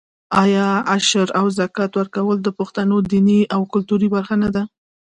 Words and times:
آیا 0.43 0.67
عشر 0.95 1.27
او 1.39 1.45
زکات 1.59 1.91
ورکول 1.95 2.37
د 2.43 2.47
پښتنو 2.59 2.95
دیني 3.11 3.39
او 3.55 3.61
کلتوري 3.73 4.07
برخه 4.15 4.35
نه 4.43 4.49
ده؟ 4.55 4.63